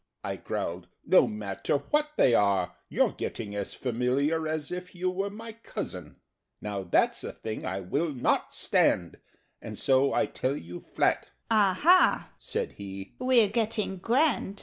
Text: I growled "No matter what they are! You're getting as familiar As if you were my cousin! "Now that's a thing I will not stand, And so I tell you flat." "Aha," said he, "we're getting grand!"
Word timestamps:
I 0.23 0.35
growled 0.37 0.87
"No 1.05 1.27
matter 1.27 1.77
what 1.77 2.13
they 2.17 2.33
are! 2.33 2.75
You're 2.89 3.11
getting 3.11 3.53
as 3.55 3.75
familiar 3.75 4.47
As 4.47 4.71
if 4.71 4.95
you 4.95 5.11
were 5.11 5.29
my 5.29 5.51
cousin! 5.51 6.15
"Now 6.59 6.81
that's 6.81 7.23
a 7.23 7.31
thing 7.33 7.67
I 7.67 7.81
will 7.81 8.11
not 8.11 8.51
stand, 8.51 9.19
And 9.61 9.77
so 9.77 10.11
I 10.11 10.25
tell 10.25 10.57
you 10.57 10.79
flat." 10.79 11.27
"Aha," 11.51 12.31
said 12.39 12.71
he, 12.79 13.13
"we're 13.19 13.47
getting 13.49 13.97
grand!" 13.97 14.59